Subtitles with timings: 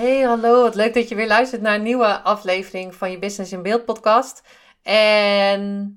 [0.00, 0.62] Hey, hallo.
[0.62, 3.84] Wat leuk dat je weer luistert naar een nieuwe aflevering van je Business in Beeld
[3.84, 4.42] podcast.
[4.82, 5.96] En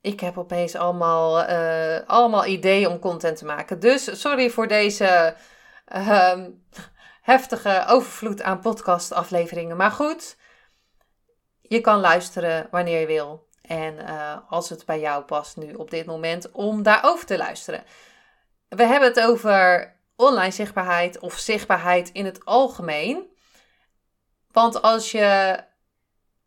[0.00, 3.80] ik heb opeens allemaal, uh, allemaal ideeën om content te maken.
[3.80, 5.34] Dus sorry voor deze
[5.96, 6.38] uh,
[7.22, 9.76] heftige overvloed aan podcastafleveringen.
[9.76, 10.36] Maar goed,
[11.60, 13.48] je kan luisteren wanneer je wil.
[13.62, 17.84] En uh, als het bij jou past nu op dit moment om daarover te luisteren.
[18.68, 23.28] We hebben het over online zichtbaarheid of zichtbaarheid in het algemeen.
[24.50, 25.60] Want als je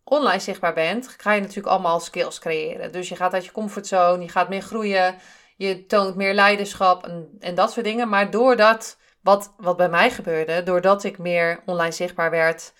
[0.03, 2.91] online zichtbaar bent, ga je natuurlijk allemaal skills creëren.
[2.91, 5.15] Dus je gaat uit je comfortzone, je gaat meer groeien,
[5.57, 8.09] je toont meer leiderschap en, en dat soort dingen.
[8.09, 12.73] Maar doordat, wat, wat bij mij gebeurde, doordat ik meer online zichtbaar werd,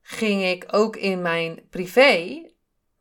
[0.00, 2.42] ging ik ook in mijn privé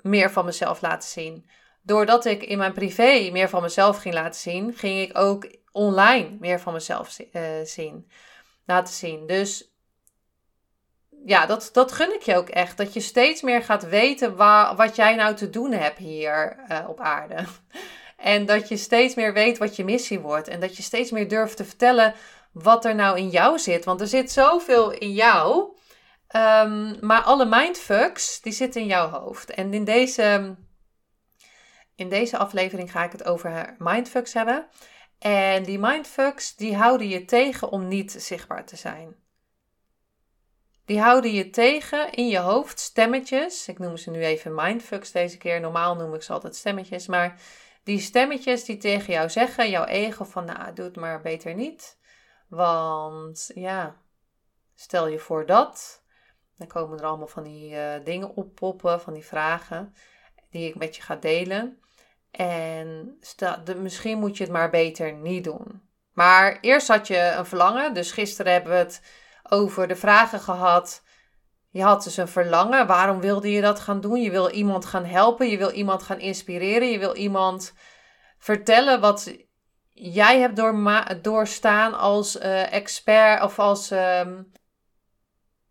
[0.01, 1.49] meer van mezelf laten zien.
[1.81, 6.37] Doordat ik in mijn privé meer van mezelf ging laten zien, ging ik ook online
[6.39, 8.09] meer van mezelf uh, zien,
[8.65, 9.27] laten zien.
[9.27, 9.71] Dus
[11.25, 12.77] ja, dat, dat gun ik je ook echt.
[12.77, 16.85] Dat je steeds meer gaat weten waar, wat jij nou te doen hebt hier uh,
[16.87, 17.45] op aarde.
[18.17, 20.47] En dat je steeds meer weet wat je missie wordt.
[20.47, 22.13] En dat je steeds meer durft te vertellen
[22.51, 23.85] wat er nou in jou zit.
[23.85, 25.75] Want er zit zoveel in jou.
[26.35, 29.49] Um, maar alle mindfucks, die zitten in jouw hoofd.
[29.49, 30.55] En in deze,
[31.95, 34.67] in deze aflevering ga ik het over mindfucks hebben.
[35.19, 39.15] En die mindfucks, die houden je tegen om niet zichtbaar te zijn.
[40.85, 43.67] Die houden je tegen in je hoofd, stemmetjes.
[43.67, 45.59] Ik noem ze nu even mindfucks deze keer.
[45.59, 47.07] Normaal noem ik ze altijd stemmetjes.
[47.07, 47.41] Maar
[47.83, 51.97] die stemmetjes die tegen jou zeggen, jouw ego van, nou, doe het maar beter niet.
[52.47, 54.01] Want ja,
[54.75, 56.03] stel je voor dat.
[56.57, 59.93] Dan komen er allemaal van die uh, dingen oppoppen, van die vragen
[60.49, 61.81] die ik met je ga delen.
[62.37, 63.17] En
[63.63, 65.81] de, misschien moet je het maar beter niet doen.
[66.13, 67.93] Maar eerst had je een verlangen.
[67.93, 69.01] Dus gisteren hebben we het
[69.49, 71.03] over de vragen gehad.
[71.69, 72.87] Je had dus een verlangen.
[72.87, 74.21] Waarom wilde je dat gaan doen?
[74.21, 75.49] Je wil iemand gaan helpen.
[75.49, 76.91] Je wil iemand gaan inspireren.
[76.91, 77.73] Je wil iemand
[78.37, 79.35] vertellen wat
[79.93, 84.51] jij hebt doorstaan als uh, expert of als um,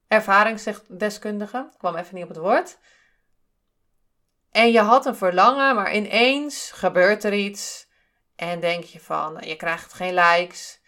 [0.08, 1.68] ervaringsdeskundige.
[1.72, 2.78] Ik kwam even niet op het woord.
[4.56, 7.88] En je had een verlangen, maar ineens gebeurt er iets.
[8.36, 10.80] En denk je van, je krijgt geen likes.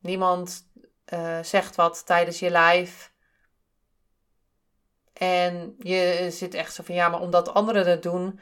[0.00, 0.70] Niemand
[1.12, 3.08] uh, zegt wat tijdens je live.
[5.12, 8.40] En je zit echt zo van, ja, maar omdat anderen het doen,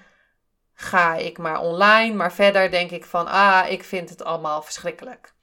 [0.72, 2.14] ga ik maar online.
[2.14, 5.34] Maar verder denk ik van, ah, ik vind het allemaal verschrikkelijk.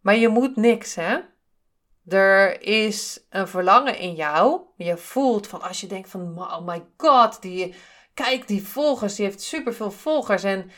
[0.00, 1.18] Maar je moet niks, hè?
[2.06, 4.60] Er is een verlangen in jou.
[4.76, 7.74] Je voelt van, als je denkt van, oh my god, die
[8.14, 10.42] kijk, die volgers, die heeft superveel volgers.
[10.44, 10.70] En,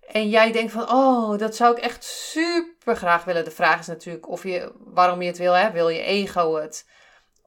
[0.00, 3.44] en jij denkt van, oh, dat zou ik echt super graag willen.
[3.44, 5.52] De vraag is natuurlijk of je, waarom je het wil.
[5.52, 5.70] Hè?
[5.70, 6.88] Wil je ego het?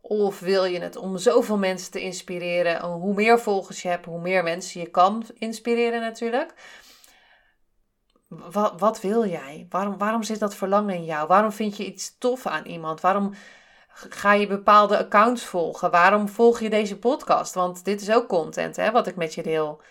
[0.02, 2.80] Of wil je het om zoveel mensen te inspireren?
[2.82, 6.54] En hoe meer volgers je hebt, hoe meer mensen je kan inspireren natuurlijk.
[8.28, 9.66] Wat, wat wil jij?
[9.70, 11.28] Waarom, waarom zit dat verlangen in jou?
[11.28, 13.02] Waarom vind je iets tof aan iemand?
[13.02, 13.34] Waarom
[13.96, 15.92] Ga je bepaalde accounts volgen?
[15.92, 17.54] Waarom volg je deze podcast?
[17.54, 19.82] Want dit is ook content, hè, wat ik met je deel.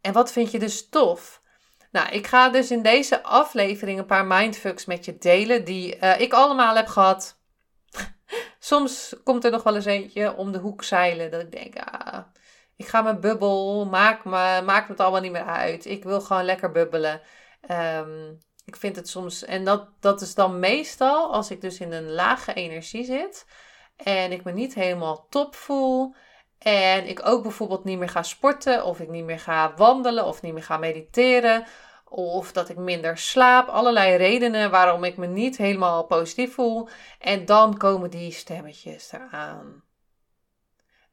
[0.00, 1.42] En wat vind je dus tof?
[1.90, 6.20] Nou, ik ga dus in deze aflevering een paar mindfucks met je delen die uh,
[6.20, 7.38] ik allemaal heb gehad.
[8.58, 12.18] Soms komt er nog wel eens eentje om de hoek zeilen dat ik denk, ah,
[12.76, 15.84] ik ga mijn bubbel, maak me, maakt het allemaal niet meer uit.
[15.84, 17.20] Ik wil gewoon lekker bubbelen.
[17.70, 21.92] Um, ik vind het soms, en dat, dat is dan meestal als ik dus in
[21.92, 23.46] een lage energie zit
[23.96, 26.14] en ik me niet helemaal top voel.
[26.58, 30.42] En ik ook bijvoorbeeld niet meer ga sporten, of ik niet meer ga wandelen, of
[30.42, 31.64] niet meer ga mediteren,
[32.04, 33.68] of dat ik minder slaap.
[33.68, 36.88] Allerlei redenen waarom ik me niet helemaal positief voel.
[37.18, 39.82] En dan komen die stemmetjes eraan.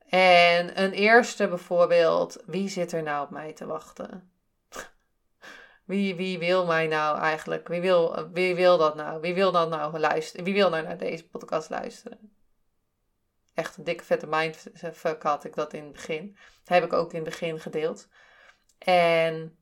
[0.10, 4.31] En een eerste bijvoorbeeld, wie zit er nou op mij te wachten?
[5.84, 7.68] Wie, wie wil mij nou eigenlijk?
[7.68, 9.22] Wie wil, wie wil dat nou?
[9.22, 10.46] Wie wil dat nou luisteren?
[10.46, 12.36] Wie wil nou naar deze podcast luisteren?
[13.54, 16.38] Echt een dikke vette mindfuck had ik dat in het begin.
[16.64, 18.08] Dat heb ik ook in het begin gedeeld.
[18.78, 19.58] En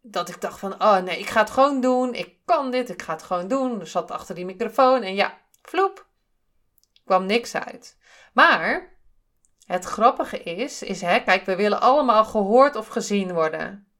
[0.00, 2.14] dat ik dacht van, oh nee, ik ga het gewoon doen.
[2.14, 3.80] Ik kan dit, ik ga het gewoon doen.
[3.80, 6.06] Er zat achter die microfoon en ja, vloep.
[7.04, 7.98] kwam niks uit.
[8.32, 8.96] Maar
[9.66, 13.91] het grappige is, is hè, kijk, we willen allemaal gehoord of gezien worden.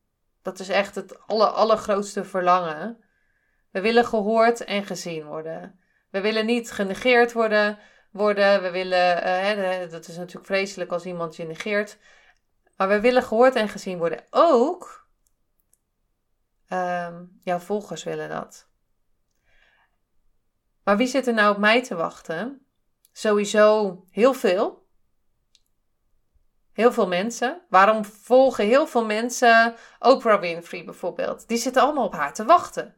[0.43, 3.05] Dat is echt het aller, allergrootste verlangen.
[3.71, 5.81] We willen gehoord en gezien worden.
[6.11, 7.79] We willen niet genegeerd worden.
[8.11, 8.63] worden.
[8.63, 11.99] We willen, uh, hè, dat is natuurlijk vreselijk als iemand je negeert.
[12.77, 14.25] Maar we willen gehoord en gezien worden.
[14.31, 15.07] Ook
[16.69, 18.69] um, jouw volgers willen dat.
[20.85, 22.67] Maar wie zit er nou op mij te wachten?
[23.13, 24.82] Sowieso heel veel.
[26.73, 27.61] Heel veel mensen.
[27.69, 31.49] Waarom volgen heel veel mensen Oprah Winfrey bijvoorbeeld?
[31.49, 32.95] Die zitten allemaal op haar te wachten.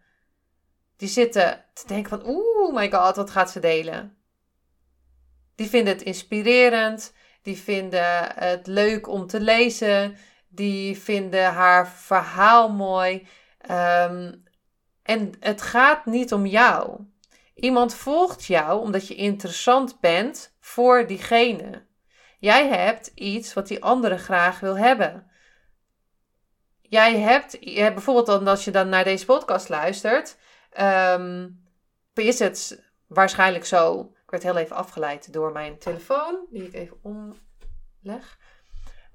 [0.97, 4.17] Die zitten te denken van, oeh, my god, wat gaat ze delen?
[5.55, 7.13] Die vinden het inspirerend.
[7.43, 10.17] Die vinden het leuk om te lezen.
[10.49, 13.27] Die vinden haar verhaal mooi.
[13.59, 14.33] Ehm,
[15.03, 17.01] en het gaat niet om jou.
[17.55, 21.87] Iemand volgt jou omdat je interessant bent voor diegene.
[22.45, 25.31] Jij hebt iets wat die andere graag wil hebben.
[26.81, 30.37] Jij hebt, bijvoorbeeld dan als je dan naar deze podcast luistert,
[30.81, 31.65] um,
[32.15, 34.01] is het waarschijnlijk zo.
[34.01, 38.39] Ik werd heel even afgeleid door mijn telefoon, die ik even omleg,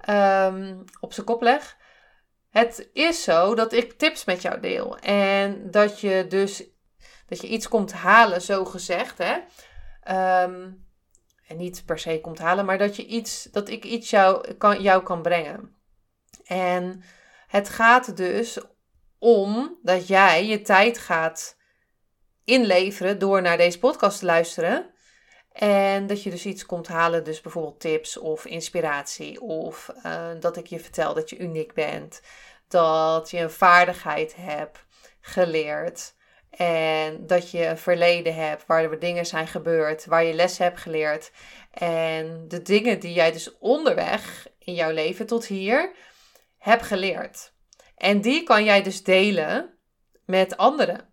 [0.08, 1.76] um, op zijn kop leg.
[2.48, 6.64] Het is zo dat ik tips met jou deel en dat je dus
[7.26, 9.38] dat je iets komt halen, zo gezegd, hè.
[10.44, 10.88] Um,
[11.50, 14.82] en niet per se komt halen, maar dat, je iets, dat ik iets jou kan,
[14.82, 15.76] jou kan brengen.
[16.44, 17.02] En
[17.46, 18.58] het gaat dus
[19.18, 21.56] om dat jij je tijd gaat
[22.44, 24.90] inleveren door naar deze podcast te luisteren.
[25.52, 29.40] En dat je dus iets komt halen, dus bijvoorbeeld tips of inspiratie.
[29.40, 32.22] Of uh, dat ik je vertel dat je uniek bent.
[32.68, 34.84] Dat je een vaardigheid hebt
[35.20, 36.14] geleerd.
[36.50, 41.30] En dat je verleden hebt waar er dingen zijn gebeurd, waar je lessen hebt geleerd.
[41.70, 45.92] En de dingen die jij dus onderweg in jouw leven tot hier
[46.58, 47.52] hebt geleerd.
[47.96, 49.78] En die kan jij dus delen
[50.24, 51.08] met anderen.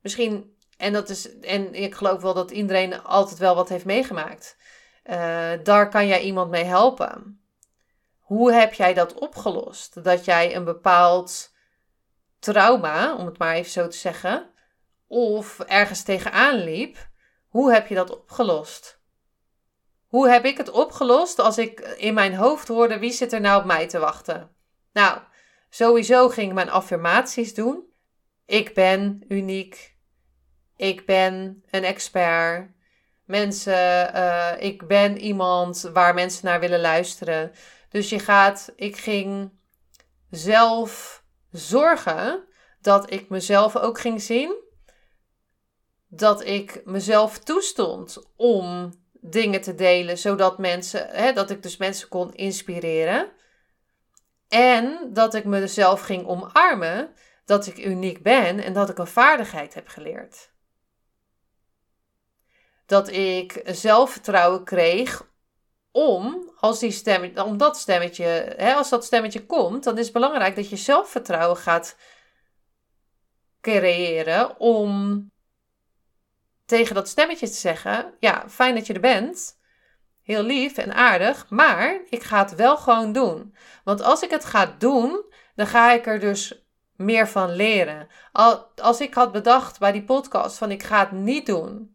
[0.00, 4.56] Misschien, en, dat is, en ik geloof wel dat iedereen altijd wel wat heeft meegemaakt.
[5.04, 7.40] Uh, daar kan jij iemand mee helpen.
[8.18, 10.04] Hoe heb jij dat opgelost?
[10.04, 11.53] Dat jij een bepaald
[12.44, 14.50] trauma, om het maar even zo te zeggen,
[15.06, 17.08] of ergens tegenaan liep,
[17.48, 19.02] hoe heb je dat opgelost?
[20.06, 23.60] Hoe heb ik het opgelost als ik in mijn hoofd hoorde wie zit er nou
[23.60, 24.50] op mij te wachten?
[24.92, 25.18] Nou,
[25.68, 27.82] sowieso ging ik mijn affirmaties doen.
[28.46, 29.96] Ik ben uniek.
[30.76, 32.70] Ik ben een expert.
[33.24, 37.52] Mensen, uh, ik ben iemand waar mensen naar willen luisteren.
[37.88, 39.50] Dus je gaat, ik ging
[40.30, 41.23] zelf
[41.56, 42.44] zorgen
[42.80, 44.62] dat ik mezelf ook ging zien.
[46.08, 52.08] Dat ik mezelf toestond om dingen te delen, zodat mensen, hè, dat ik dus mensen
[52.08, 53.32] kon inspireren.
[54.48, 57.14] En dat ik mezelf ging omarmen,
[57.44, 60.52] dat ik uniek ben en dat ik een vaardigheid heb geleerd.
[62.86, 65.32] Dat ik zelfvertrouwen kreeg
[65.96, 68.24] om, als, die stemmetje, om dat stemmetje,
[68.56, 71.96] hè, als dat stemmetje komt, dan is het belangrijk dat je zelfvertrouwen gaat
[73.60, 75.30] creëren om
[76.66, 79.58] tegen dat stemmetje te zeggen: Ja, fijn dat je er bent.
[80.22, 83.56] Heel lief en aardig, maar ik ga het wel gewoon doen.
[83.84, 86.66] Want als ik het ga doen, dan ga ik er dus
[86.96, 88.08] meer van leren.
[88.76, 91.93] Als ik had bedacht bij die podcast van ik ga het niet doen,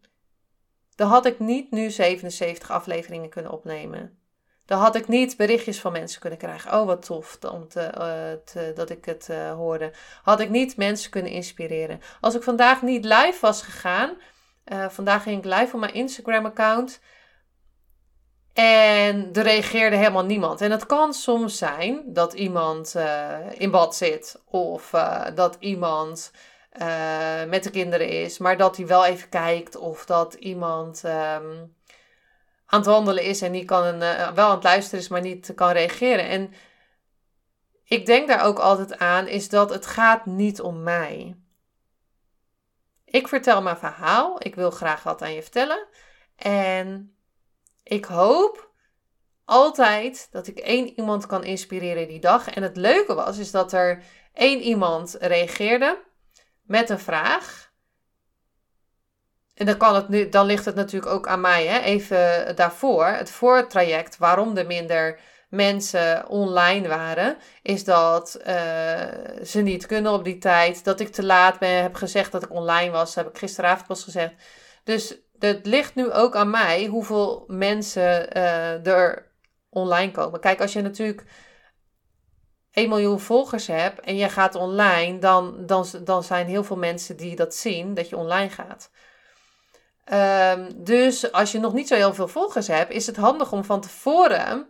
[1.00, 4.18] dan had ik niet nu 77 afleveringen kunnen opnemen.
[4.66, 6.80] Dan had ik niet berichtjes van mensen kunnen krijgen.
[6.80, 9.92] Oh, wat tof om te, uh, te, dat ik het uh, hoorde.
[10.22, 12.00] Had ik niet mensen kunnen inspireren.
[12.20, 14.16] Als ik vandaag niet live was gegaan.
[14.72, 17.00] Uh, vandaag ging ik live op mijn Instagram-account.
[18.52, 20.60] En er reageerde helemaal niemand.
[20.60, 22.94] En het kan soms zijn dat iemand
[23.50, 24.42] in bad zit.
[24.44, 24.90] Of
[25.34, 26.32] dat iemand
[26.80, 31.76] uh, met de kinderen is, maar dat hij wel even kijkt of dat iemand um,
[32.66, 35.20] aan het wandelen is en die kan een, uh, wel aan het luisteren is, maar
[35.20, 36.28] niet kan reageren.
[36.28, 36.52] En
[37.84, 41.36] ik denk daar ook altijd aan, is dat het gaat niet om mij.
[43.04, 45.86] Ik vertel mijn verhaal, ik wil graag wat aan je vertellen.
[46.36, 47.14] En
[47.82, 48.70] ik hoop
[49.44, 52.48] altijd dat ik één iemand kan inspireren die dag.
[52.48, 56.08] En het leuke was, is dat er één iemand reageerde
[56.70, 57.72] met een vraag.
[59.54, 61.78] En dan, kan het nu, dan ligt het natuurlijk ook aan mij, hè?
[61.78, 68.54] even daarvoor, het voortraject, waarom er minder mensen online waren, is dat uh,
[69.44, 70.84] ze niet kunnen op die tijd.
[70.84, 73.14] Dat ik te laat ben, heb gezegd dat ik online was.
[73.14, 74.34] heb ik gisteravond pas gezegd.
[74.84, 79.32] Dus het ligt nu ook aan mij hoeveel mensen uh, er
[79.68, 80.40] online komen.
[80.40, 81.24] Kijk, als je natuurlijk
[82.80, 87.16] 1 miljoen volgers hebt en je gaat online, dan, dan, dan zijn heel veel mensen
[87.16, 88.90] die dat zien, dat je online gaat.
[90.12, 93.64] Um, dus als je nog niet zo heel veel volgers hebt, is het handig om
[93.64, 94.66] van tevoren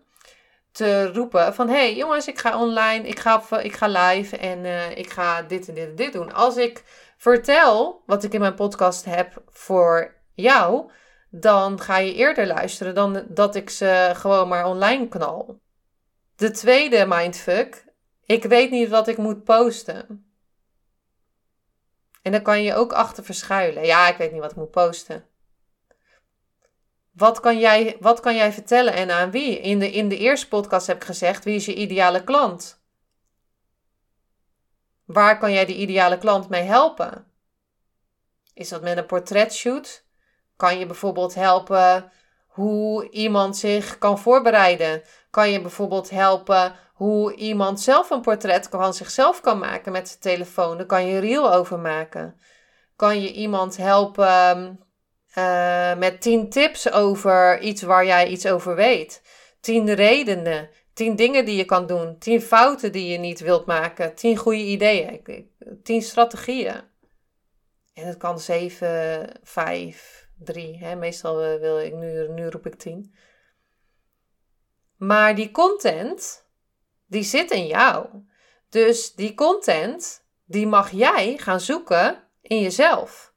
[0.72, 1.68] te roepen van...
[1.68, 5.68] hey, jongens, ik ga online, ik ga, ik ga live en uh, ik ga dit
[5.68, 6.32] en dit en dit doen.
[6.32, 6.82] Als ik
[7.16, 10.90] vertel wat ik in mijn podcast heb voor jou...
[11.30, 15.60] dan ga je eerder luisteren dan dat ik ze gewoon maar online knal.
[16.36, 17.88] De tweede mindfuck
[18.30, 20.24] ik weet niet wat ik moet posten.
[22.22, 23.84] En dan kan je ook achter verschuilen.
[23.84, 25.26] Ja, ik weet niet wat ik moet posten.
[27.10, 29.58] Wat kan jij, wat kan jij vertellen en aan wie?
[29.58, 32.82] In de, in de eerste podcast heb ik gezegd: wie is je ideale klant?
[35.04, 37.26] Waar kan jij die ideale klant mee helpen?
[38.54, 40.04] Is dat met een portretshoot?
[40.56, 42.12] Kan je bijvoorbeeld helpen
[42.46, 45.02] hoe iemand zich kan voorbereiden?
[45.30, 50.20] Kan je bijvoorbeeld helpen hoe iemand zelf een portret van zichzelf kan maken met zijn
[50.20, 50.76] telefoon.
[50.76, 52.40] Daar kan je reel over maken.
[52.96, 54.80] Kan je iemand helpen
[55.38, 59.22] uh, met tien tips over iets waar jij iets over weet.
[59.60, 60.68] Tien redenen.
[60.92, 62.18] Tien dingen die je kan doen.
[62.18, 64.14] Tien fouten die je niet wilt maken.
[64.14, 65.20] Tien goede ideeën.
[65.82, 66.80] Tien strategieën.
[67.94, 70.78] En het kan zeven, vijf, drie.
[70.78, 70.94] Hè?
[70.94, 73.14] Meestal eh, wil ik nu, nu roep ik tien.
[75.00, 76.46] Maar die content,
[77.06, 78.06] die zit in jou.
[78.68, 83.32] Dus die content, die mag jij gaan zoeken in jezelf.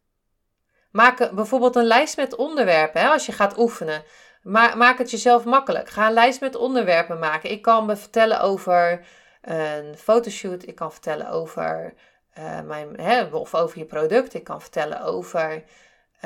[0.91, 4.03] Maak bijvoorbeeld een lijst met onderwerpen hè, als je gaat oefenen.
[4.41, 5.89] maak het jezelf makkelijk.
[5.89, 7.51] Ga een lijst met onderwerpen maken.
[7.51, 9.05] Ik kan me vertellen over
[9.41, 10.67] een fotoshoot.
[10.67, 11.93] Ik kan vertellen over,
[12.39, 14.34] uh, mijn, hè, of over je product.
[14.34, 15.63] Ik kan vertellen over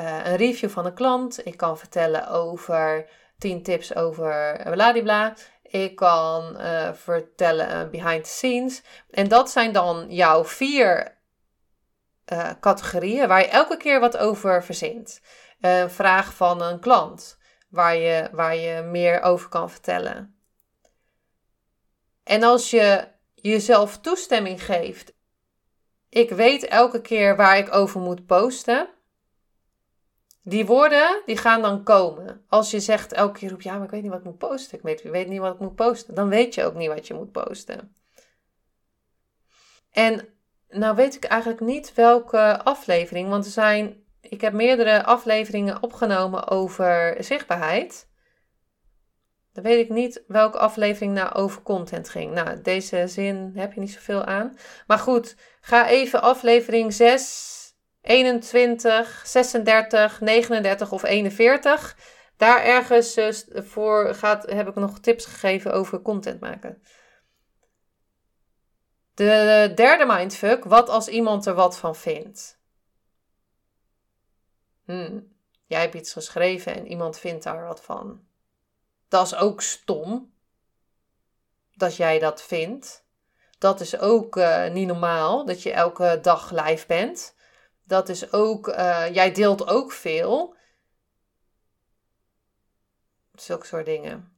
[0.00, 1.46] uh, een review van een klant.
[1.46, 3.06] Ik kan vertellen over
[3.38, 5.34] 10 tips over bladibla.
[5.62, 8.82] Ik kan uh, vertellen behind the scenes.
[9.10, 11.16] En dat zijn dan jouw vier
[12.60, 15.20] categorieën waar je elke keer wat over verzint.
[15.60, 20.36] Een vraag van een klant waar je, waar je meer over kan vertellen.
[22.24, 25.12] En als je jezelf toestemming geeft,
[26.08, 28.88] ik weet elke keer waar ik over moet posten
[30.48, 32.44] die woorden, die gaan dan komen.
[32.48, 34.78] Als je zegt elke keer op, ja, maar ik weet niet wat ik moet posten.
[34.78, 36.14] Ik weet, ik weet niet wat ik moet posten.
[36.14, 37.94] Dan weet je ook niet wat je moet posten.
[39.90, 40.28] En
[40.68, 46.48] nou weet ik eigenlijk niet welke aflevering, want er zijn, ik heb meerdere afleveringen opgenomen
[46.48, 48.08] over zichtbaarheid.
[49.52, 52.32] Dan weet ik niet welke aflevering nou over content ging.
[52.32, 54.58] Nou, deze zin heb je niet zoveel aan.
[54.86, 57.57] Maar goed, ga even aflevering 6
[58.00, 61.96] 21, 36, 39 of 41.
[62.36, 66.82] Daar ergens uh, voor gaat, heb ik nog tips gegeven over content maken.
[69.14, 72.60] De derde mindfuck, wat als iemand er wat van vindt?
[74.84, 75.32] Hmm,
[75.66, 78.26] jij hebt iets geschreven en iemand vindt daar wat van.
[79.08, 80.32] Dat is ook stom.
[81.74, 83.06] Dat jij dat vindt.
[83.58, 87.34] Dat is ook uh, niet normaal dat je elke dag live bent.
[87.88, 90.54] Dat is ook, uh, jij deelt ook veel.
[93.34, 94.32] Zulke soort dingen.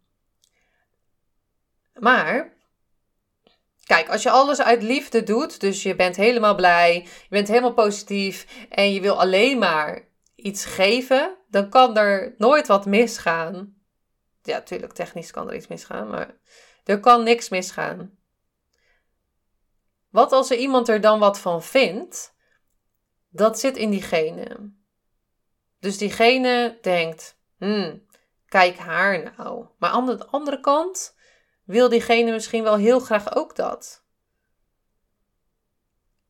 [1.94, 2.52] Maar,
[3.84, 7.72] kijk, als je alles uit liefde doet, dus je bent helemaal blij, je bent helemaal
[7.72, 13.74] positief en je wil alleen maar iets geven, dan kan er nooit wat misgaan.
[14.42, 16.36] Ja, natuurlijk, technisch kan er iets misgaan, maar
[16.84, 18.18] er kan niks misgaan.
[20.10, 22.38] Wat als er iemand er dan wat van vindt?
[23.30, 24.72] Dat zit in diegene.
[25.78, 28.06] Dus diegene denkt, hmm,
[28.48, 29.66] kijk haar nou.
[29.78, 31.16] Maar aan de andere kant
[31.64, 34.04] wil diegene misschien wel heel graag ook dat.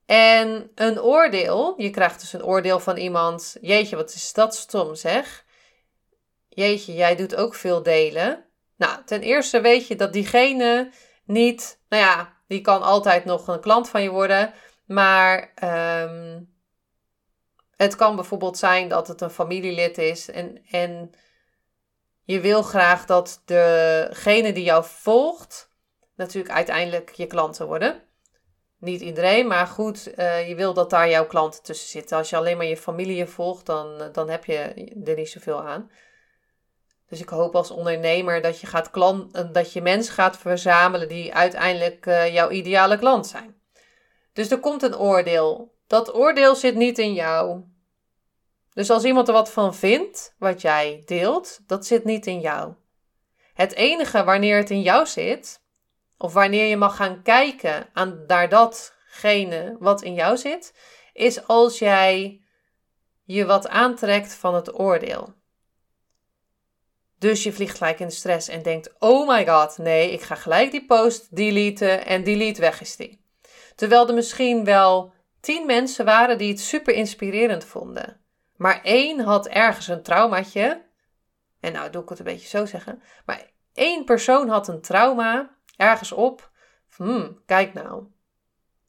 [0.07, 4.95] En een oordeel, je krijgt dus een oordeel van iemand, jeetje, wat is dat stom
[4.95, 5.45] zeg.
[6.49, 8.45] Jeetje, jij doet ook veel delen.
[8.77, 10.93] Nou, ten eerste weet je dat diegene
[11.25, 14.53] niet, nou ja, die kan altijd nog een klant van je worden,
[14.87, 15.53] maar
[16.03, 16.50] um,
[17.83, 21.13] het kan bijvoorbeeld zijn dat het een familielid is en, en
[22.25, 25.71] je wil graag dat degene die jou volgt,
[26.17, 28.03] natuurlijk uiteindelijk je klanten worden.
[28.79, 32.17] Niet iedereen, maar goed, uh, je wil dat daar jouw klanten tussen zitten.
[32.17, 34.57] Als je alleen maar je familie volgt, dan, dan heb je
[35.05, 35.91] er niet zoveel aan.
[37.09, 41.35] Dus ik hoop als ondernemer dat je, gaat klant, dat je mensen gaat verzamelen die
[41.35, 43.61] uiteindelijk jouw ideale klant zijn.
[44.33, 45.79] Dus er komt een oordeel.
[45.87, 47.63] Dat oordeel zit niet in jou.
[48.81, 52.75] Dus als iemand er wat van vindt, wat jij deelt, dat zit niet in jou.
[53.55, 55.63] Het enige wanneer het in jou zit,
[56.17, 60.75] of wanneer je mag gaan kijken aan, naar datgene wat in jou zit,
[61.13, 62.41] is als jij
[63.25, 65.35] je wat aantrekt van het oordeel.
[67.19, 70.35] Dus je vliegt gelijk in de stress en denkt: Oh my god, nee, ik ga
[70.35, 73.25] gelijk die post deleten en delete weg is die.
[73.75, 78.21] Terwijl er misschien wel tien mensen waren die het super inspirerend vonden.
[78.61, 80.85] Maar één had ergens een traumaatje.
[81.61, 83.03] En nou doe ik het een beetje zo zeggen.
[83.27, 86.51] Maar één persoon had een trauma ergens op.
[86.97, 88.05] Hmm, kijk nou.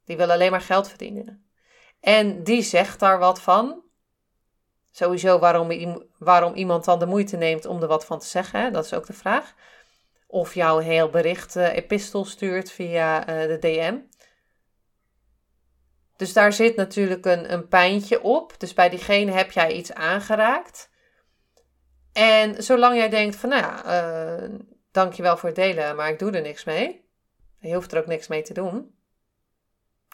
[0.05, 1.49] Die wil alleen maar geld verdienen.
[1.99, 3.83] En die zegt daar wat van.
[4.91, 8.85] Sowieso waarom, waarom iemand dan de moeite neemt om er wat van te zeggen, dat
[8.85, 9.53] is ook de vraag.
[10.27, 13.97] Of jouw heel bericht, uh, epistel stuurt via uh, de DM.
[16.21, 18.59] Dus daar zit natuurlijk een, een pijntje op.
[18.59, 20.89] Dus bij diegene heb jij iets aangeraakt.
[22.13, 24.59] En zolang jij denkt van, nou ja, uh,
[24.91, 27.05] dankjewel voor het delen, maar ik doe er niks mee.
[27.59, 28.95] Je hoeft er ook niks mee te doen.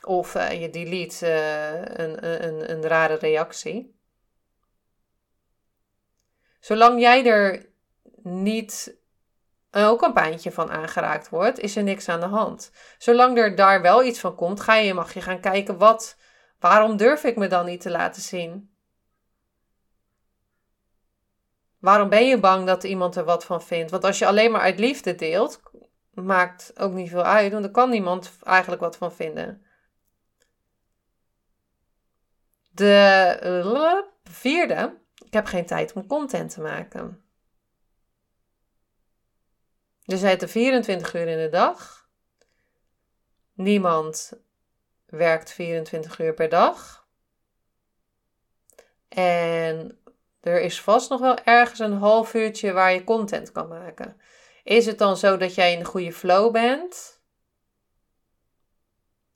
[0.01, 3.99] Of uh, je delete uh, een, een, een rare reactie.
[6.59, 7.65] Zolang jij er
[8.23, 8.97] niet
[9.85, 12.71] ook een pijntje van aangeraakt wordt, is er niks aan de hand.
[12.97, 16.17] Zolang er daar wel iets van komt, ga je, mag je gaan kijken wat,
[16.59, 18.75] waarom durf ik me dan niet te laten zien?
[21.79, 23.91] Waarom ben je bang dat iemand er wat van vindt?
[23.91, 25.61] Want als je alleen maar uit liefde deelt,
[26.13, 29.65] maakt ook niet veel uit, want er kan niemand eigenlijk wat van vinden.
[32.71, 37.26] De vierde, ik heb geen tijd om content te maken.
[40.07, 42.09] Hij heeft 24 uur in de dag.
[43.53, 44.33] Niemand
[45.05, 47.07] werkt 24 uur per dag.
[49.07, 49.99] En
[50.41, 54.21] er is vast nog wel ergens een half uurtje waar je content kan maken.
[54.63, 57.21] Is het dan zo dat jij in de goede flow bent?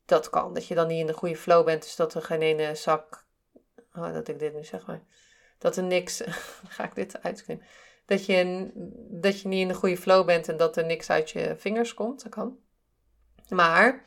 [0.04, 2.42] Dat kan, dat je dan niet in de goede flow bent, dus dat er geen
[2.42, 3.24] ene zak.
[3.94, 5.02] Oh, dat ik dit nu zeg maar.
[5.58, 6.22] Dat er niks.
[6.68, 7.66] ga ik dit uitknippen?
[8.12, 8.70] Dat je,
[9.10, 11.94] dat je niet in de goede flow bent en dat er niks uit je vingers
[11.94, 12.22] komt.
[12.22, 12.58] Dat kan.
[13.48, 14.04] Maar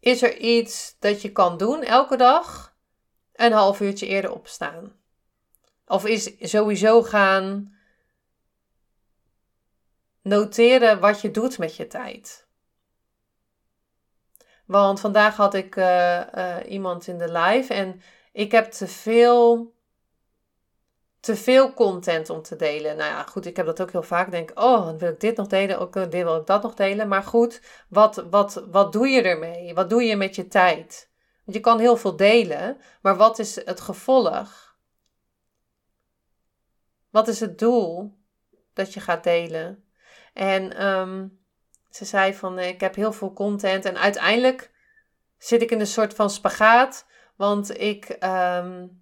[0.00, 2.76] is er iets dat je kan doen elke dag?
[3.32, 4.92] Een half uurtje eerder opstaan.
[5.86, 7.76] Of is sowieso gaan
[10.22, 12.46] noteren wat je doet met je tijd.
[14.66, 18.00] Want vandaag had ik uh, iemand in de live en
[18.32, 19.74] ik heb te veel
[21.22, 22.96] te veel content om te delen.
[22.96, 24.30] Nou ja, goed, ik heb dat ook heel vaak.
[24.30, 27.08] Denk, oh, dan wil ik dit nog delen, ook dit wil ik dat nog delen.
[27.08, 29.74] Maar goed, wat, wat, wat doe je ermee?
[29.74, 31.10] Wat doe je met je tijd?
[31.44, 34.76] Want je kan heel veel delen, maar wat is het gevolg?
[37.10, 38.18] Wat is het doel
[38.72, 39.84] dat je gaat delen?
[40.32, 41.40] En um,
[41.90, 44.70] ze zei van, ik heb heel veel content en uiteindelijk
[45.38, 47.06] zit ik in een soort van spagaat,
[47.36, 48.16] want ik...
[48.24, 49.01] Um,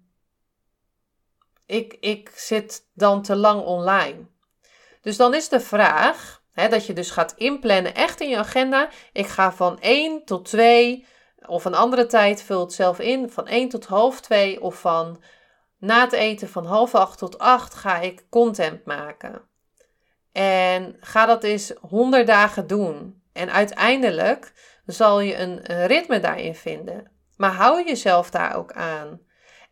[1.71, 4.25] ik, ik zit dan te lang online.
[5.01, 8.89] Dus dan is de vraag hè, dat je dus gaat inplannen echt in je agenda.
[9.13, 11.05] Ik ga van 1 tot 2
[11.45, 15.23] of een andere tijd, vul het zelf in, van 1 tot half 2 of van
[15.77, 19.41] na het eten van half 8 tot 8 ga ik content maken.
[20.31, 23.21] En ga dat eens 100 dagen doen.
[23.33, 24.53] En uiteindelijk
[24.85, 27.11] zal je een ritme daarin vinden.
[27.37, 29.21] Maar hou jezelf daar ook aan.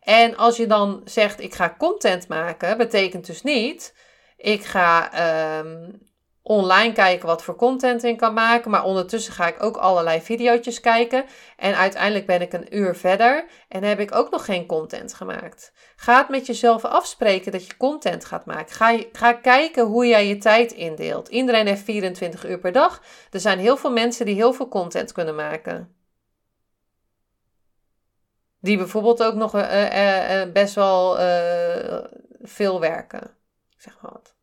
[0.00, 3.94] En als je dan zegt, ik ga content maken, betekent dus niet,
[4.36, 5.10] ik ga
[5.58, 6.08] um,
[6.42, 8.70] online kijken wat voor content ik kan maken.
[8.70, 11.24] Maar ondertussen ga ik ook allerlei video's kijken.
[11.56, 15.72] En uiteindelijk ben ik een uur verder en heb ik ook nog geen content gemaakt.
[15.96, 18.74] Ga het met jezelf afspreken dat je content gaat maken.
[18.74, 21.28] Ga, ga kijken hoe jij je tijd indeelt.
[21.28, 23.02] Iedereen heeft 24 uur per dag.
[23.30, 25.99] Er zijn heel veel mensen die heel veel content kunnen maken.
[28.60, 31.16] Die bijvoorbeeld ook nog uh, uh, best wel
[32.42, 33.36] veel werken.
[33.76, 34.34] Zeg maar wat.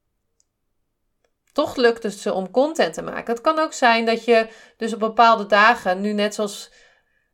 [1.51, 3.34] Toch lukt het ze om content te maken.
[3.34, 6.71] Het kan ook zijn dat je dus op bepaalde dagen, nu net zoals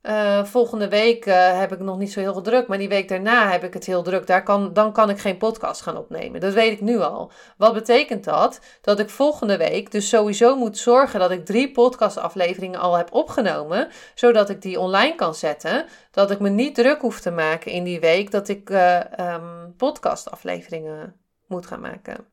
[0.04, 3.52] uh, volgende week uh, heb ik nog niet zo heel druk, maar die week daarna
[3.52, 4.28] heb ik het heel druk.
[4.28, 6.40] Daar kan, dan kan ik geen podcast gaan opnemen.
[6.40, 7.32] Dat weet ik nu al.
[7.58, 8.60] Wat betekent dat?
[8.82, 13.88] Dat ik volgende week dus sowieso moet zorgen dat ik drie podcastafleveringen al heb opgenomen,
[14.16, 15.86] zodat ik die online kan zetten.
[16.12, 19.74] Dat ik me niet druk hoef te maken in die week dat ik uh, um,
[19.78, 21.16] podcastafleveringen
[21.48, 22.33] moet gaan maken.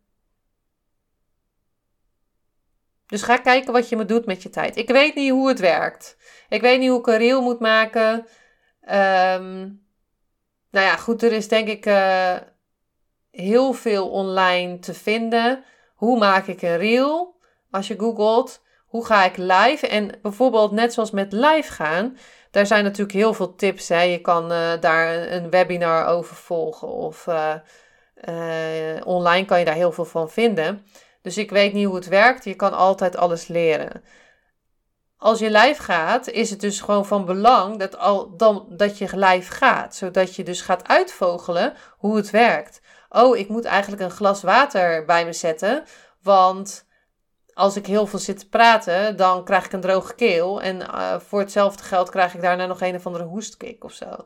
[3.11, 4.77] Dus ga kijken wat je me doet met je tijd.
[4.77, 6.17] Ik weet niet hoe het werkt.
[6.49, 8.13] Ik weet niet hoe ik een reel moet maken.
[8.83, 9.83] Um,
[10.71, 12.37] nou ja, goed, er is denk ik uh,
[13.31, 15.65] heel veel online te vinden.
[15.95, 17.39] Hoe maak ik een reel?
[17.71, 19.87] Als je googelt, hoe ga ik live?
[19.87, 22.17] En bijvoorbeeld net zoals met live gaan,
[22.51, 23.89] daar zijn natuurlijk heel veel tips.
[23.89, 27.55] Je kan uh, daar een webinar over volgen of uh,
[29.05, 30.87] online kan je daar heel veel van vinden.
[31.23, 32.45] Dus ik weet niet hoe het werkt.
[32.45, 34.05] Je kan altijd alles leren.
[35.17, 39.19] Als je live gaat, is het dus gewoon van belang dat, al, dan, dat je
[39.19, 39.95] live gaat.
[39.95, 42.81] Zodat je dus gaat uitvogelen hoe het werkt.
[43.09, 45.85] Oh, ik moet eigenlijk een glas water bij me zetten.
[46.23, 46.87] Want
[47.53, 50.63] als ik heel veel zit te praten, dan krijg ik een droge keel.
[50.63, 54.25] En uh, voor hetzelfde geld krijg ik daarna nog een of andere hoestkick of zo.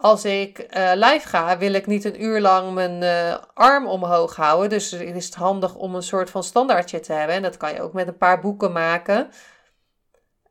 [0.00, 4.36] Als ik uh, live ga, wil ik niet een uur lang mijn uh, arm omhoog
[4.36, 4.68] houden.
[4.68, 7.36] Dus is het handig om een soort van standaardje te hebben.
[7.36, 9.30] En dat kan je ook met een paar boeken maken.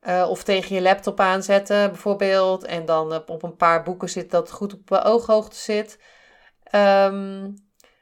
[0.07, 2.63] Uh, of tegen je laptop aanzetten, bijvoorbeeld.
[2.63, 5.99] En dan op een paar boeken zit dat goed op ooghoogte zit.
[6.71, 7.53] Um,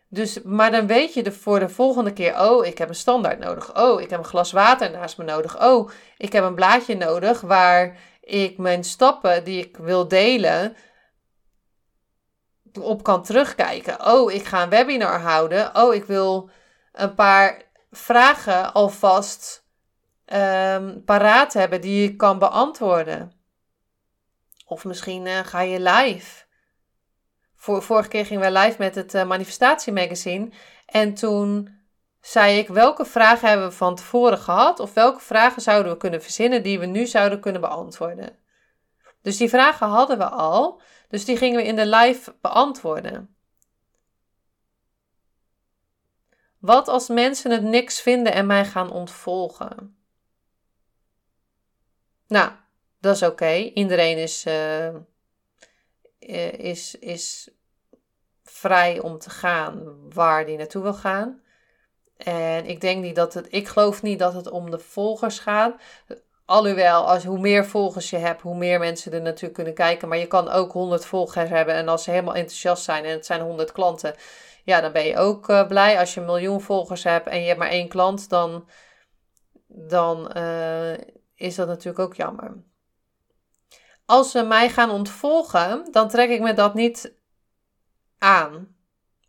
[0.09, 3.39] dus, maar dan weet je de, voor de volgende keer, oh, ik heb een standaard
[3.39, 3.77] nodig.
[3.77, 5.63] Oh, ik heb een glas water naast me nodig.
[5.63, 10.75] Oh, ik heb een blaadje nodig waar ik mijn stappen die ik wil delen
[12.79, 14.05] op kan terugkijken.
[14.05, 15.75] Oh, ik ga een webinar houden.
[15.75, 16.49] Oh, ik wil
[16.91, 17.61] een paar
[17.91, 19.65] vragen alvast
[20.25, 23.31] um, paraat hebben die je kan beantwoorden.
[24.65, 26.43] Of misschien uh, ga je live.
[27.55, 30.49] Voor, vorige keer gingen we live met het uh, Manifestatie Magazine.
[30.85, 31.69] En toen
[32.21, 34.79] zei ik welke vragen hebben we van tevoren gehad.
[34.79, 38.37] Of welke vragen zouden we kunnen verzinnen die we nu zouden kunnen beantwoorden.
[39.21, 40.81] Dus die vragen hadden we al.
[41.15, 43.35] Dus die gingen we in de live beantwoorden.
[46.57, 49.97] Wat als mensen het niks vinden en mij gaan ontvolgen?
[52.27, 52.51] Nou,
[52.99, 53.53] dat is oké.
[53.53, 54.95] Iedereen is, uh,
[56.57, 57.49] is, is
[58.43, 61.41] vrij om te gaan waar die naartoe wil gaan.
[62.17, 65.81] En ik denk niet dat het, ik geloof niet dat het om de volgers gaat.
[66.45, 70.07] Alhoewel, als, hoe meer volgers je hebt, hoe meer mensen er natuurlijk kunnen kijken.
[70.07, 71.73] Maar je kan ook 100 volgers hebben.
[71.73, 74.15] En als ze helemaal enthousiast zijn en het zijn 100 klanten,
[74.63, 75.99] ja, dan ben je ook uh, blij.
[75.99, 78.69] Als je een miljoen volgers hebt en je hebt maar één klant, dan,
[79.67, 80.93] dan uh,
[81.35, 82.63] is dat natuurlijk ook jammer.
[84.05, 87.13] Als ze mij gaan ontvolgen, dan trek ik me dat niet
[88.17, 88.75] aan,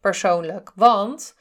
[0.00, 0.72] persoonlijk.
[0.74, 1.36] Want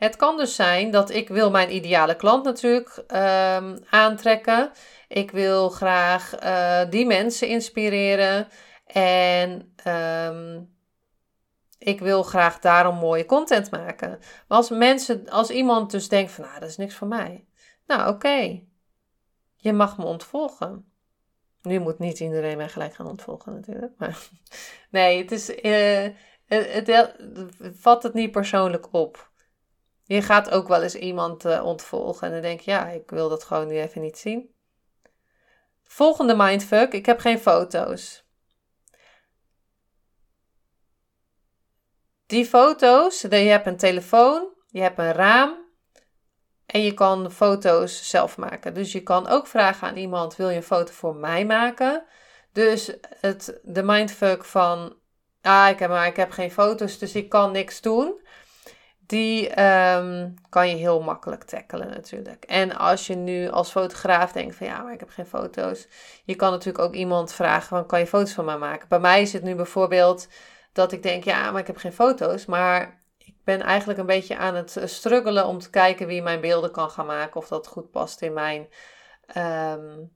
[0.00, 4.70] het kan dus zijn dat ik wil mijn ideale klant natuurlijk um, aantrekken.
[5.08, 8.48] Ik wil graag uh, die mensen inspireren.
[8.86, 10.74] En um,
[11.78, 14.18] ik wil graag daarom mooie content maken.
[14.48, 17.46] Als mensen, als iemand dus denkt van, nou, dat is niks voor mij.
[17.86, 18.62] Nou, oké.
[19.56, 20.92] Je mag me ontvolgen.
[21.62, 23.92] Nu moet niet iedereen mij gelijk gaan ontvolgen natuurlijk.
[23.98, 24.28] Maar
[24.90, 25.46] nee, het is...
[26.46, 27.14] Het, het,
[27.58, 29.29] vat het niet persoonlijk op.
[30.10, 33.28] Je gaat ook wel eens iemand uh, ontvolgen en dan denk je, ja, ik wil
[33.28, 34.54] dat gewoon nu even niet zien.
[35.84, 38.24] Volgende mindfuck, ik heb geen foto's.
[42.26, 45.58] Die foto's, je hebt een telefoon, je hebt een raam
[46.66, 48.74] en je kan foto's zelf maken.
[48.74, 52.04] Dus je kan ook vragen aan iemand, wil je een foto voor mij maken?
[52.52, 54.96] Dus het, de mindfuck van
[55.42, 58.28] ah, ik heb, maar ik heb geen foto's, dus ik kan niks doen.
[59.10, 62.44] Die um, kan je heel makkelijk tackelen natuurlijk.
[62.44, 65.88] En als je nu als fotograaf denkt van ja, maar ik heb geen foto's.
[66.24, 68.88] Je kan natuurlijk ook iemand vragen van kan je foto's van mij maken.
[68.88, 70.28] Bij mij is het nu bijvoorbeeld
[70.72, 72.46] dat ik denk ja, maar ik heb geen foto's.
[72.46, 76.70] Maar ik ben eigenlijk een beetje aan het struggelen om te kijken wie mijn beelden
[76.70, 77.36] kan gaan maken.
[77.40, 78.68] Of dat goed past in mijn...
[79.36, 80.12] Um,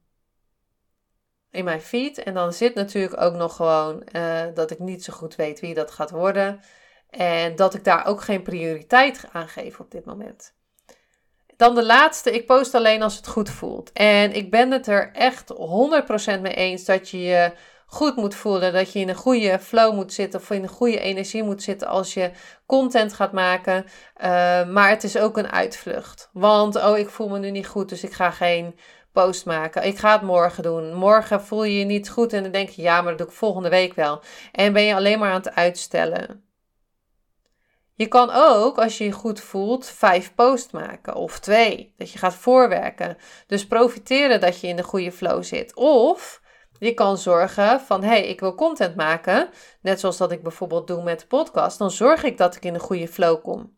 [1.51, 2.19] in mijn feed.
[2.19, 5.75] En dan zit natuurlijk ook nog gewoon uh, dat ik niet zo goed weet wie
[5.75, 6.61] dat gaat worden.
[7.17, 10.55] En dat ik daar ook geen prioriteit aan geef op dit moment.
[11.57, 13.93] Dan de laatste, ik post alleen als het goed voelt.
[13.93, 15.53] En ik ben het er echt
[16.37, 17.53] 100% mee eens dat je je
[17.87, 18.73] goed moet voelen.
[18.73, 21.89] Dat je in een goede flow moet zitten of in een goede energie moet zitten
[21.89, 22.31] als je
[22.67, 23.85] content gaat maken.
[23.85, 26.31] Uh, maar het is ook een uitvlucht.
[26.33, 28.79] Want, oh, ik voel me nu niet goed, dus ik ga geen
[29.13, 29.87] post maken.
[29.87, 30.95] Ik ga het morgen doen.
[30.95, 33.33] Morgen voel je je niet goed en dan denk je, ja, maar dat doe ik
[33.33, 34.21] volgende week wel.
[34.53, 36.44] En ben je alleen maar aan het uitstellen.
[37.97, 41.95] Je kan ook, als je je goed voelt, vijf posts maken of twee.
[41.97, 43.17] Dat je gaat voorwerken.
[43.47, 45.75] Dus profiteren dat je in de goede flow zit.
[45.75, 46.43] Of
[46.79, 49.49] je kan zorgen van, hé, hey, ik wil content maken.
[49.81, 51.79] Net zoals dat ik bijvoorbeeld doe met de podcast.
[51.79, 53.77] Dan zorg ik dat ik in een goede flow kom.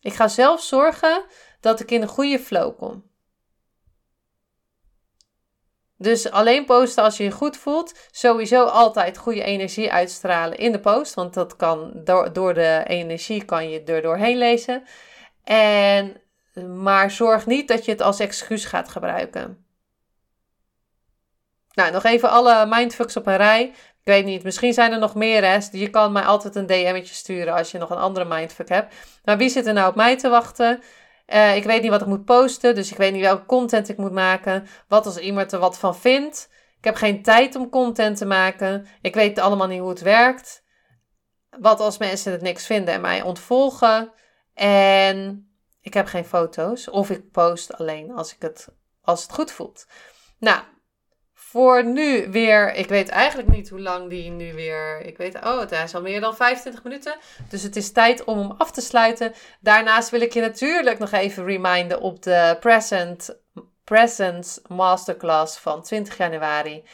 [0.00, 1.24] Ik ga zelf zorgen
[1.60, 3.12] dat ik in een goede flow kom.
[6.04, 7.94] Dus alleen posten als je je goed voelt.
[8.10, 11.14] Sowieso altijd goede energie uitstralen in de post.
[11.14, 12.00] Want dat kan
[12.32, 14.82] door, de energie kan je er doorheen lezen.
[15.44, 16.20] En,
[16.80, 19.66] maar zorg niet dat je het als excuus gaat gebruiken.
[21.74, 23.62] Nou, nog even alle mindfucks op een rij.
[24.00, 25.44] Ik weet niet, misschien zijn er nog meer.
[25.44, 25.58] Hè?
[25.70, 28.94] Je kan mij altijd een DM'tje sturen als je nog een andere mindfuck hebt.
[29.24, 30.82] Maar wie zit er nou op mij te wachten?
[31.26, 33.96] Uh, ik weet niet wat ik moet posten, dus ik weet niet welke content ik
[33.96, 34.66] moet maken.
[34.88, 36.48] Wat als iemand er wat van vindt.
[36.78, 38.86] Ik heb geen tijd om content te maken.
[39.00, 40.64] Ik weet allemaal niet hoe het werkt.
[41.60, 44.12] Wat als mensen het niks vinden en mij ontvolgen.
[44.54, 45.48] En
[45.80, 46.90] ik heb geen foto's.
[46.90, 48.68] Of ik post alleen als, ik het,
[49.00, 49.86] als het goed voelt.
[50.38, 50.62] Nou,
[51.54, 52.74] voor nu weer.
[52.74, 55.00] Ik weet eigenlijk niet hoe lang die nu weer.
[55.00, 57.16] Ik weet, oh, het is al meer dan 25 minuten.
[57.48, 59.32] Dus het is tijd om hem af te sluiten.
[59.60, 63.38] Daarnaast wil ik je natuurlijk nog even reminden op de Present,
[63.84, 66.84] Presence Masterclass van 20 januari.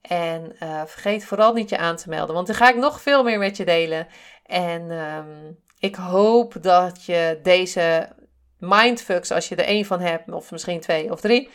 [0.00, 3.22] En uh, vergeet vooral niet je aan te melden, want dan ga ik nog veel
[3.22, 4.06] meer met je delen.
[4.46, 8.08] En um, ik hoop dat je deze
[8.58, 11.50] mindfucks, als je er één van hebt, of misschien twee of drie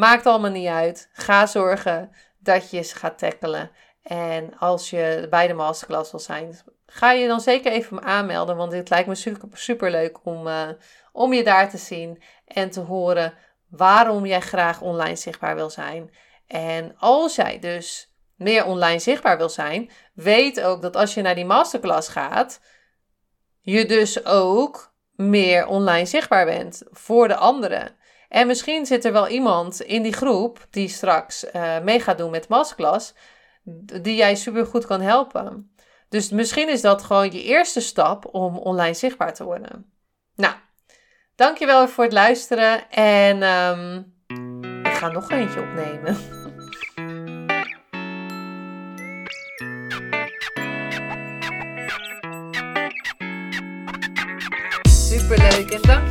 [0.00, 1.08] Maakt allemaal niet uit.
[1.12, 3.70] Ga zorgen dat je ze gaat tackelen.
[4.02, 8.56] En als je bij de masterclass wil zijn, ga je dan zeker even aanmelden.
[8.56, 10.68] Want het lijkt me super, leuk om, uh,
[11.12, 13.34] om je daar te zien en te horen
[13.68, 16.10] waarom jij graag online zichtbaar wil zijn.
[16.46, 21.34] En als jij dus meer online zichtbaar wil zijn, weet ook dat als je naar
[21.34, 22.60] die masterclass gaat,
[23.60, 27.98] je dus ook meer online zichtbaar bent voor de anderen.
[28.30, 32.30] En misschien zit er wel iemand in die groep die straks uh, mee gaat doen
[32.30, 33.14] met masterclass,
[34.02, 35.74] die jij super goed kan helpen.
[36.08, 39.92] Dus misschien is dat gewoon je eerste stap om online zichtbaar te worden.
[40.34, 40.54] Nou,
[41.34, 44.14] dankjewel voor het luisteren en um,
[44.82, 46.16] ik ga nog eentje opnemen.
[54.88, 55.80] Superleuk en